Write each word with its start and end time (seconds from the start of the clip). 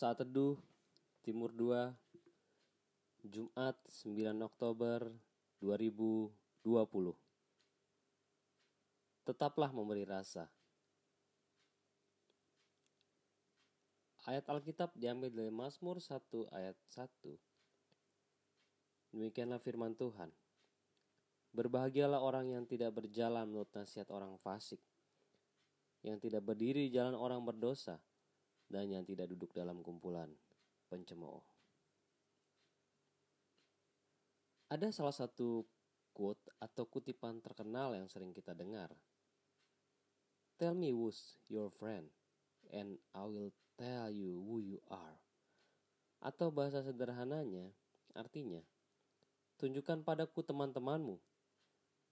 Saat 0.00 0.24
Teduh 0.24 0.56
Timur 1.20 1.52
2 1.52 1.92
Jumat 3.28 3.76
9 3.84 4.48
Oktober 4.48 5.12
2020 5.60 6.32
Tetaplah 9.28 9.68
memberi 9.68 10.08
rasa. 10.08 10.48
Ayat 14.24 14.48
Alkitab 14.48 14.96
diambil 14.96 15.28
dari 15.28 15.52
Mazmur 15.52 16.00
1 16.00 16.16
ayat 16.48 16.80
1 16.96 19.12
Demikianlah 19.12 19.60
firman 19.60 19.92
Tuhan. 20.00 20.32
Berbahagialah 21.52 22.24
orang 22.24 22.48
yang 22.48 22.64
tidak 22.64 22.96
berjalan 22.96 23.44
menurut 23.44 23.68
nasihat 23.76 24.08
orang 24.08 24.32
fasik 24.40 24.80
Yang 26.00 26.32
tidak 26.32 26.48
berdiri 26.48 26.88
di 26.88 26.96
jalan 26.96 27.12
orang 27.12 27.44
berdosa 27.44 28.00
dan 28.70 28.86
yang 28.86 29.02
tidak 29.02 29.26
duduk 29.26 29.50
dalam 29.50 29.82
kumpulan 29.82 30.30
pencemooh. 30.86 31.42
Ada 34.70 34.94
salah 34.94 35.12
satu 35.12 35.66
quote 36.14 36.38
atau 36.62 36.86
kutipan 36.86 37.42
terkenal 37.42 37.98
yang 37.98 38.06
sering 38.06 38.30
kita 38.30 38.54
dengar. 38.54 38.94
Tell 40.62 40.78
me 40.78 40.94
who's 40.94 41.34
your 41.50 41.74
friend 41.74 42.06
and 42.70 43.02
I 43.10 43.26
will 43.26 43.50
tell 43.74 44.14
you 44.14 44.38
who 44.38 44.62
you 44.62 44.78
are. 44.86 45.18
Atau 46.22 46.54
bahasa 46.54 46.86
sederhananya 46.86 47.74
artinya, 48.14 48.62
tunjukkan 49.58 50.06
padaku 50.06 50.46
teman-temanmu 50.46 51.18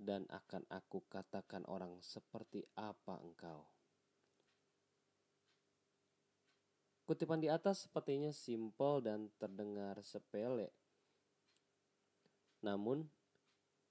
dan 0.00 0.26
akan 0.30 0.64
aku 0.72 1.04
katakan 1.06 1.62
orang 1.70 1.94
seperti 2.02 2.66
apa 2.74 3.22
engkau. 3.22 3.77
Kutipan 7.08 7.40
di 7.40 7.48
atas 7.48 7.88
sepertinya 7.88 8.28
simpel 8.28 9.00
dan 9.00 9.32
terdengar 9.40 9.96
sepele. 10.04 10.68
Namun, 12.60 13.08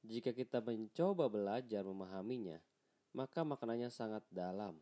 jika 0.05 0.29
kita 0.29 0.61
mencoba 0.61 1.25
belajar 1.25 1.81
memahaminya, 1.81 2.61
maka 3.17 3.41
maknanya 3.41 3.89
sangat 3.89 4.21
dalam. 4.29 4.77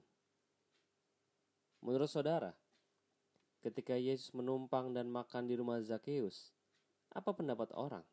Menurut 1.79 2.11
saudara, 2.11 2.51
ketika 3.63 3.95
Yesus 3.95 4.35
menumpang 4.35 4.91
dan 4.91 5.07
makan 5.07 5.47
di 5.47 5.55
rumah 5.55 5.79
Zakheus, 5.79 6.51
apa 7.15 7.31
pendapat 7.31 7.71
orang? 7.71 8.03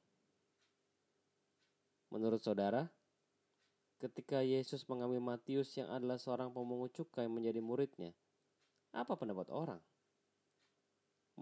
Menurut 2.15 2.39
saudara, 2.39 2.87
ketika 3.99 4.39
Yesus 4.47 4.87
mengambil 4.87 5.19
Matius 5.19 5.75
yang 5.75 5.91
adalah 5.91 6.15
seorang 6.15 6.55
pemungut 6.55 6.95
cukai 6.95 7.27
menjadi 7.27 7.59
muridnya, 7.59 8.15
apa 8.95 9.19
pendapat 9.19 9.51
orang? 9.51 9.83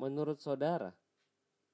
Menurut 0.01 0.41
saudara, 0.41 0.97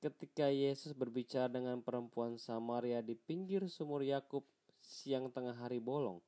ketika 0.02 0.50
Yesus 0.50 0.90
berbicara 0.90 1.46
dengan 1.46 1.78
perempuan 1.78 2.34
Samaria 2.42 2.98
di 2.98 3.14
pinggir 3.14 3.62
sumur 3.70 4.02
Yakub 4.02 4.42
siang 4.82 5.30
tengah 5.30 5.54
hari 5.54 5.78
bolong, 5.78 6.18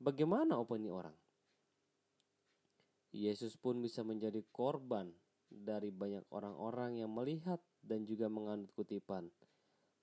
bagaimana 0.00 0.56
opini 0.56 0.88
orang? 0.88 1.12
Yesus 3.12 3.60
pun 3.60 3.76
bisa 3.84 4.00
menjadi 4.00 4.40
korban 4.56 5.12
dari 5.52 5.92
banyak 5.92 6.24
orang-orang 6.32 7.04
yang 7.04 7.12
melihat 7.12 7.60
dan 7.84 8.08
juga 8.08 8.32
menganut 8.32 8.72
kutipan, 8.72 9.28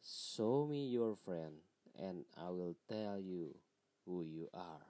Show 0.06 0.70
me 0.70 0.94
your 0.94 1.18
friend 1.18 1.58
and 1.98 2.30
I 2.38 2.53
will 2.53 2.78
tell 2.86 3.18
you 3.18 3.58
who 4.06 4.22
you 4.22 4.46
are. 4.53 4.86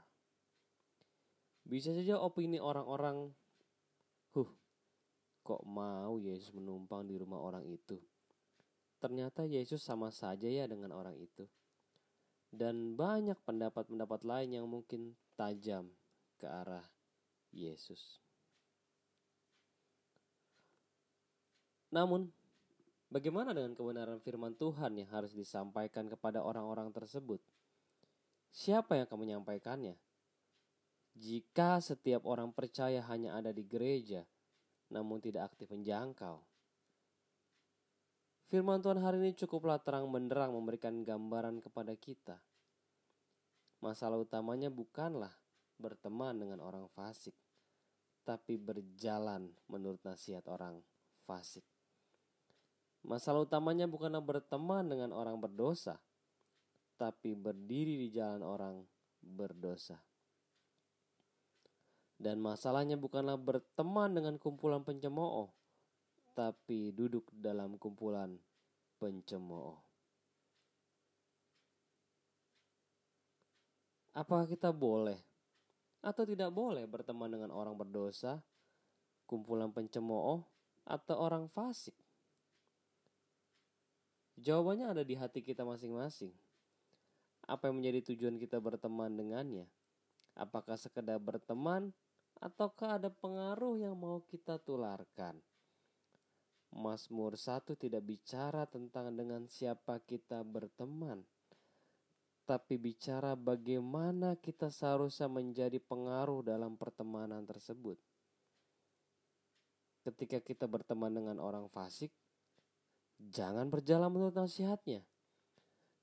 Bisa 1.64 1.96
saja 1.96 2.20
opini 2.20 2.60
orang-orang, 2.60 3.32
huh, 4.36 4.52
Kok 5.46 5.62
mau 5.70 6.18
Yesus 6.18 6.50
menumpang 6.58 7.06
di 7.06 7.22
rumah 7.22 7.38
orang 7.38 7.62
itu? 7.70 8.02
Ternyata 8.98 9.46
Yesus 9.46 9.86
sama 9.86 10.10
saja 10.10 10.50
ya 10.50 10.66
dengan 10.66 10.90
orang 10.98 11.14
itu. 11.22 11.46
Dan 12.50 12.98
banyak 12.98 13.38
pendapat-pendapat 13.46 14.26
lain 14.26 14.58
yang 14.58 14.66
mungkin 14.66 15.14
tajam 15.38 15.94
ke 16.42 16.50
arah 16.50 16.82
Yesus. 17.54 18.18
Namun, 21.94 22.34
bagaimana 23.14 23.54
dengan 23.54 23.78
kebenaran 23.78 24.18
firman 24.26 24.58
Tuhan 24.58 24.98
yang 24.98 25.10
harus 25.14 25.38
disampaikan 25.38 26.10
kepada 26.10 26.42
orang-orang 26.42 26.90
tersebut? 26.90 27.38
Siapa 28.50 28.98
yang 28.98 29.06
akan 29.06 29.20
menyampaikannya? 29.22 29.94
Jika 31.16 31.80
setiap 31.80 32.26
orang 32.28 32.50
percaya 32.52 33.00
hanya 33.08 33.38
ada 33.40 33.56
di 33.56 33.64
gereja, 33.64 34.28
namun 34.90 35.22
tidak 35.22 35.54
aktif 35.54 35.72
menjangkau. 35.74 36.42
Firman 38.46 38.78
Tuhan 38.80 39.02
hari 39.02 39.18
ini 39.26 39.32
cukuplah 39.34 39.82
terang 39.82 40.06
benderang 40.14 40.54
memberikan 40.54 41.02
gambaran 41.02 41.66
kepada 41.66 41.98
kita. 41.98 42.38
Masalah 43.82 44.22
utamanya 44.22 44.70
bukanlah 44.70 45.34
berteman 45.82 46.38
dengan 46.38 46.62
orang 46.62 46.86
fasik, 46.94 47.34
tapi 48.22 48.56
berjalan 48.56 49.50
menurut 49.66 50.00
nasihat 50.06 50.46
orang 50.46 50.80
fasik. 51.26 51.66
Masalah 53.06 53.46
utamanya 53.46 53.86
bukanlah 53.86 54.22
berteman 54.22 54.90
dengan 54.90 55.14
orang 55.14 55.38
berdosa, 55.38 55.98
tapi 56.98 57.38
berdiri 57.38 58.02
di 58.02 58.10
jalan 58.10 58.42
orang 58.42 58.82
berdosa. 59.22 59.98
Dan 62.26 62.42
masalahnya 62.42 62.98
bukanlah 62.98 63.38
berteman 63.38 64.10
dengan 64.18 64.42
kumpulan 64.42 64.82
pencemooh, 64.82 65.46
tapi 66.34 66.90
duduk 66.90 67.30
dalam 67.30 67.78
kumpulan 67.78 68.34
pencemooh. 68.98 69.78
Apakah 74.18 74.50
kita 74.50 74.74
boleh 74.74 75.22
atau 76.02 76.26
tidak 76.26 76.50
boleh 76.50 76.90
berteman 76.90 77.30
dengan 77.30 77.54
orang 77.54 77.78
berdosa, 77.78 78.42
kumpulan 79.30 79.70
pencemooh, 79.70 80.42
atau 80.82 81.16
orang 81.22 81.46
fasik? 81.54 81.94
Jawabannya 84.42 84.98
ada 84.98 85.04
di 85.06 85.14
hati 85.14 85.46
kita 85.46 85.62
masing-masing. 85.62 86.34
Apa 87.46 87.70
yang 87.70 87.78
menjadi 87.78 88.10
tujuan 88.10 88.42
kita 88.42 88.58
berteman 88.58 89.14
dengannya? 89.14 89.70
Apakah 90.34 90.74
sekedar 90.74 91.22
berteman 91.22 91.94
ataukah 92.44 93.00
ada 93.00 93.10
pengaruh 93.12 93.80
yang 93.80 93.96
mau 93.96 94.24
kita 94.28 94.60
tularkan? 94.60 95.40
Mazmur 96.76 97.40
1 97.40 97.72
tidak 97.80 98.04
bicara 98.04 98.68
tentang 98.68 99.16
dengan 99.16 99.48
siapa 99.48 99.96
kita 100.04 100.44
berteman, 100.44 101.24
tapi 102.44 102.76
bicara 102.76 103.40
bagaimana 103.40 104.36
kita 104.36 104.68
seharusnya 104.68 105.32
menjadi 105.32 105.80
pengaruh 105.80 106.44
dalam 106.44 106.76
pertemanan 106.76 107.48
tersebut. 107.48 107.96
Ketika 110.04 110.44
kita 110.44 110.68
berteman 110.68 111.16
dengan 111.16 111.40
orang 111.40 111.72
fasik, 111.72 112.12
jangan 113.24 113.72
berjalan 113.72 114.12
menurut 114.12 114.36
nasihatnya. 114.36 115.02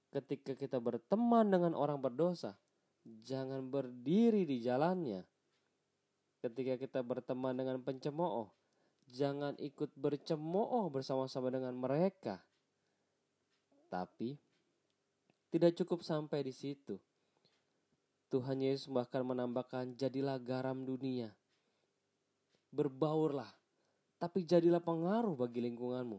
Ketika 0.08 0.56
kita 0.56 0.80
berteman 0.80 1.52
dengan 1.52 1.76
orang 1.76 2.00
berdosa, 2.00 2.56
jangan 3.04 3.68
berdiri 3.68 4.48
di 4.48 4.64
jalannya 4.64 5.22
ketika 6.42 6.74
kita 6.74 7.00
berteman 7.06 7.54
dengan 7.54 7.78
pencemooh, 7.78 8.50
jangan 9.14 9.54
ikut 9.62 9.94
bercemooh 9.94 10.90
bersama-sama 10.90 11.54
dengan 11.54 11.78
mereka. 11.78 12.42
Tapi 13.86 14.34
tidak 15.54 15.78
cukup 15.78 16.02
sampai 16.02 16.42
di 16.42 16.50
situ. 16.50 16.98
Tuhan 18.32 18.64
Yesus 18.64 18.88
bahkan 18.88 19.22
menambahkan 19.22 19.94
jadilah 19.94 20.40
garam 20.40 20.82
dunia. 20.82 21.30
Berbaurlah, 22.72 23.52
tapi 24.16 24.48
jadilah 24.48 24.80
pengaruh 24.80 25.36
bagi 25.36 25.60
lingkunganmu. 25.60 26.18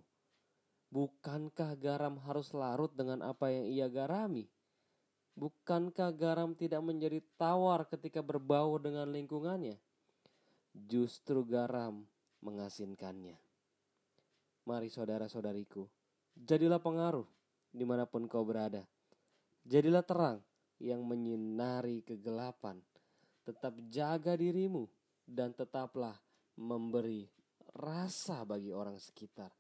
Bukankah 0.94 1.74
garam 1.82 2.22
harus 2.22 2.54
larut 2.54 2.94
dengan 2.94 3.26
apa 3.26 3.50
yang 3.50 3.66
ia 3.66 3.88
garami? 3.90 4.46
Bukankah 5.34 6.14
garam 6.14 6.54
tidak 6.54 6.86
menjadi 6.86 7.18
tawar 7.34 7.90
ketika 7.90 8.22
berbaur 8.22 8.78
dengan 8.78 9.10
lingkungannya? 9.10 9.82
Justru 10.74 11.46
garam 11.46 12.02
mengasinkannya. 12.42 13.38
Mari 14.66 14.90
saudara-saudariku, 14.90 15.86
jadilah 16.34 16.82
pengaruh 16.82 17.28
di 17.70 17.86
mana 17.86 18.10
pun 18.10 18.26
kau 18.26 18.44
berada. 18.44 18.84
Jadilah 19.64 20.04
terang 20.04 20.40
yang 20.82 21.06
menyinari 21.06 22.04
kegelapan. 22.04 22.82
Tetap 23.44 23.76
jaga 23.92 24.36
dirimu 24.36 24.88
dan 25.24 25.52
tetaplah 25.52 26.16
memberi 26.60 27.28
rasa 27.76 28.46
bagi 28.46 28.72
orang 28.72 29.00
sekitar 29.00 29.52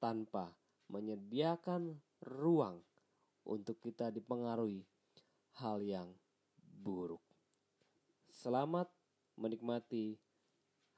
tanpa 0.00 0.48
menyediakan 0.90 1.92
ruang 2.24 2.80
untuk 3.46 3.78
kita 3.78 4.10
dipengaruhi 4.10 4.82
hal 5.60 5.78
yang 5.84 6.08
buruk. 6.58 7.22
Selamat 8.30 8.88
menikmati 9.40 10.20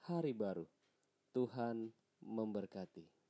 hari 0.03 0.35
baru. 0.35 0.67
Tuhan 1.31 1.95
memberkati. 2.19 3.22